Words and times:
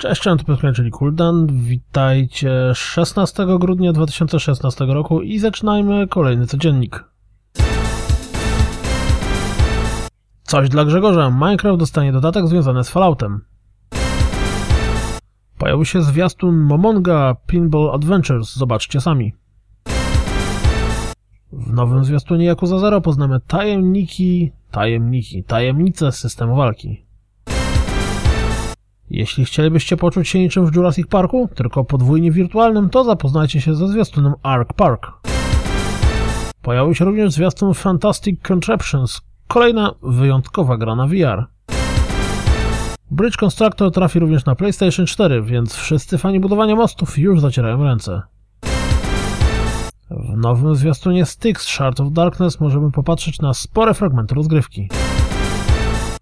Cześć, 0.00 0.22
cześć, 0.22 0.44
to 0.46 0.72
czyli 0.72 0.90
Kuldan. 0.90 1.46
Witajcie 1.46 2.50
16 2.74 3.46
grudnia 3.58 3.92
2016 3.92 4.84
roku 4.84 5.22
i 5.22 5.38
zaczynajmy 5.38 6.08
kolejny 6.08 6.46
codziennik. 6.46 7.04
Coś 10.42 10.68
dla 10.68 10.84
Grzegorza. 10.84 11.30
Minecraft 11.30 11.78
dostanie 11.78 12.12
dodatek 12.12 12.46
związany 12.46 12.84
z 12.84 12.90
Falloutem. 12.90 13.44
Pojawił 15.58 15.84
się 15.84 16.02
zwiastun 16.02 16.56
Momonga 16.56 17.36
Pinball 17.46 17.90
Adventures. 17.90 18.56
Zobaczcie 18.56 19.00
sami. 19.00 19.34
W 21.52 21.72
nowym 21.72 22.04
zwiastunie 22.04 22.44
Yakuza 22.44 22.78
Zero 22.78 23.00
poznamy 23.00 23.40
tajemniki, 23.46 24.52
tajemniki, 24.70 25.44
tajemnice 25.44 26.12
systemu 26.12 26.56
walki. 26.56 27.09
Jeśli 29.10 29.44
chcielibyście 29.44 29.96
poczuć 29.96 30.28
się 30.28 30.38
niczym 30.38 30.66
w 30.66 30.76
Jurassic 30.76 31.06
Parku, 31.06 31.48
tylko 31.54 31.84
podwójnie 31.84 32.32
wirtualnym, 32.32 32.90
to 32.90 33.04
zapoznajcie 33.04 33.60
się 33.60 33.74
ze 33.74 33.88
zwiastunem 33.88 34.34
Ark 34.42 34.72
Park. 34.72 35.12
Pojawił 36.62 36.94
się 36.94 37.04
również 37.04 37.32
zwiastun 37.32 37.74
Fantastic 37.74 38.42
Contraptions, 38.42 39.20
kolejna 39.48 39.94
wyjątkowa 40.02 40.76
gra 40.76 40.96
na 40.96 41.06
VR. 41.06 41.46
Bridge 43.10 43.36
Constructor 43.36 43.92
trafi 43.92 44.18
również 44.18 44.44
na 44.44 44.54
PlayStation 44.54 45.06
4, 45.06 45.42
więc 45.42 45.74
wszyscy 45.74 46.18
fani 46.18 46.40
budowania 46.40 46.76
mostów 46.76 47.18
już 47.18 47.40
zacierają 47.40 47.84
ręce. 47.84 48.22
W 50.10 50.36
nowym 50.36 50.74
zwiastunie 50.74 51.26
Styx 51.26 51.66
Shard 51.66 52.00
of 52.00 52.12
Darkness 52.12 52.60
możemy 52.60 52.90
popatrzeć 52.90 53.40
na 53.40 53.54
spore 53.54 53.94
fragmenty 53.94 54.34
rozgrywki. 54.34 54.88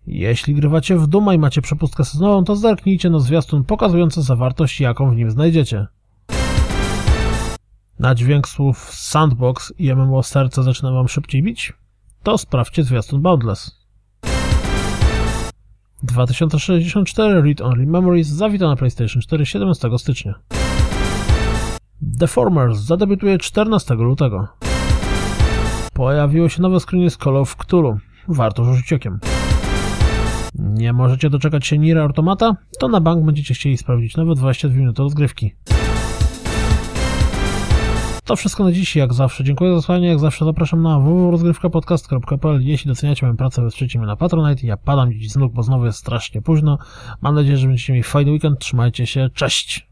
Jeśli 0.07 0.55
grywacie 0.55 0.97
w 0.97 1.07
Duma 1.07 1.35
i 1.35 1.39
macie 1.39 1.63
przepustkę 1.63 2.05
sezonową, 2.05 2.45
to 2.45 2.57
zerknijcie 2.57 3.11
na 3.11 3.19
zwiastun 3.19 3.65
pokazujący 3.65 4.23
zawartość, 4.23 4.81
jaką 4.81 5.11
w 5.11 5.17
nim 5.17 5.31
znajdziecie. 5.31 5.87
Na 7.99 8.15
dźwięk 8.15 8.49
słów 8.49 8.91
Sandbox 8.95 9.73
i 9.79 9.95
MMO 9.95 10.23
serce 10.23 10.63
zaczyna 10.63 10.93
wam 10.93 11.09
szybciej 11.09 11.43
bić? 11.43 11.73
To 12.23 12.39
sprawdźcie 12.39 12.85
zwiastun 12.85 13.23
Boundless. 13.23 13.89
2064 16.03 17.43
Read 17.43 17.61
Only 17.61 17.87
Memories 17.87 18.29
zawita 18.29 18.69
na 18.69 18.77
PlayStation 18.77 19.23
4 19.23 19.47
17 19.47 19.89
stycznia. 19.99 20.35
Deformers 22.01 22.79
zadebiutuje 22.79 23.39
14 23.39 23.95
lutego. 23.95 24.49
Pojawiło 25.95 26.49
się 26.49 26.63
nowe 26.63 26.81
screeny 26.81 27.11
z 27.11 27.17
Call 27.17 27.37
of 27.37 27.57
Cthulhu. 27.57 27.99
Warto 28.29 28.65
rzucić 28.65 28.93
okiem. 28.93 29.19
Nie 30.55 30.93
możecie 30.93 31.31
doczekać 31.31 31.67
się 31.67 31.79
Nier 31.79 31.99
Automata? 31.99 32.57
To 32.79 32.89
na 32.89 33.01
bank 33.01 33.25
będziecie 33.25 33.55
chcieli 33.55 33.77
sprawdzić 33.77 34.17
nowe 34.17 34.35
22 34.35 34.79
minuty 34.79 35.03
rozgrywki. 35.03 35.55
To 38.25 38.37
wszystko 38.37 38.65
na 38.65 38.73
dziś, 38.73 38.97
jak 38.97 39.15
zawsze. 39.15 39.45
Dziękuję 39.45 39.75
za 39.75 39.83
słuchanie, 39.83 40.09
jak 40.09 40.19
zawsze 40.19 40.45
zapraszam 40.45 40.83
na 40.83 41.01
www.rozgrywkapodcast.pl 41.01 42.61
Jeśli 42.61 42.89
doceniacie 42.89 43.27
moją 43.27 43.37
pracę, 43.37 43.63
wesprzyjcie 43.63 43.99
mnie 43.99 44.07
na 44.07 44.17
Patronite. 44.17 44.67
Ja 44.67 44.77
padam 44.77 45.13
dziś 45.13 45.31
z 45.31 45.37
nóg, 45.37 45.53
bo 45.53 45.63
znowu 45.63 45.87
jest 45.87 45.99
strasznie 45.99 46.43
późno. 46.43 46.79
Mam 47.21 47.35
nadzieję, 47.35 47.57
że 47.57 47.67
będziecie 47.67 47.93
mieli 47.93 48.03
fajny 48.03 48.31
weekend. 48.31 48.59
Trzymajcie 48.59 49.07
się, 49.07 49.31
cześć! 49.35 49.88